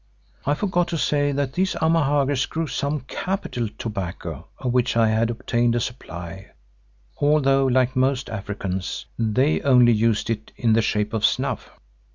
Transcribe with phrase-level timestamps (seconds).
[0.47, 5.29] (I forgot to say that these Amahagger grew some capital tobacco of which I had
[5.29, 6.47] obtained a supply,
[7.19, 11.69] although like most Africans, they only used it in the shape of snuff.)